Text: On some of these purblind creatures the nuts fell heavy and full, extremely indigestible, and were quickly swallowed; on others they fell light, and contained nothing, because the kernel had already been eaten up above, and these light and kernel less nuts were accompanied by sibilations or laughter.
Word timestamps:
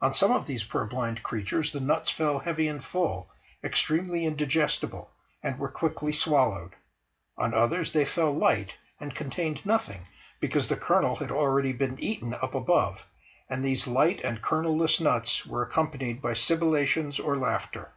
On 0.00 0.14
some 0.14 0.32
of 0.32 0.46
these 0.46 0.64
purblind 0.64 1.22
creatures 1.22 1.72
the 1.72 1.78
nuts 1.80 2.08
fell 2.08 2.38
heavy 2.38 2.68
and 2.68 2.82
full, 2.82 3.28
extremely 3.62 4.24
indigestible, 4.24 5.10
and 5.42 5.58
were 5.58 5.68
quickly 5.68 6.10
swallowed; 6.10 6.74
on 7.36 7.52
others 7.52 7.92
they 7.92 8.06
fell 8.06 8.32
light, 8.32 8.78
and 8.98 9.14
contained 9.14 9.66
nothing, 9.66 10.06
because 10.40 10.68
the 10.68 10.76
kernel 10.76 11.16
had 11.16 11.30
already 11.30 11.74
been 11.74 11.98
eaten 12.00 12.32
up 12.32 12.54
above, 12.54 13.06
and 13.50 13.62
these 13.62 13.86
light 13.86 14.22
and 14.24 14.40
kernel 14.40 14.74
less 14.74 15.00
nuts 15.00 15.44
were 15.44 15.64
accompanied 15.64 16.22
by 16.22 16.32
sibilations 16.32 17.22
or 17.22 17.36
laughter. 17.36 17.90